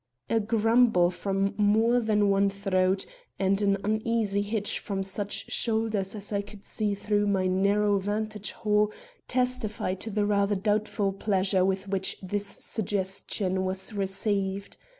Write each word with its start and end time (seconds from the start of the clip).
A 0.31 0.39
grumble 0.39 1.11
from 1.11 1.53
more 1.57 1.99
than 1.99 2.31
one 2.31 2.49
throat 2.49 3.05
and 3.37 3.61
an 3.61 3.77
uneasy 3.83 4.41
hitch 4.41 4.79
from 4.79 5.03
such 5.03 5.51
shoulders 5.51 6.15
as 6.15 6.33
I 6.33 6.41
could 6.41 6.65
see 6.65 6.95
through 6.95 7.27
my 7.27 7.45
narrow 7.45 7.99
vantage 7.99 8.49
hole 8.53 8.91
testified 9.27 9.99
to 9.99 10.09
the 10.09 10.25
rather 10.25 10.55
doubtful 10.55 11.13
pleasure 11.13 11.63
with 11.63 11.87
which 11.87 12.17
this 12.19 12.47
suggestion 12.47 13.63
was 13.63 13.93
received. 13.93 14.75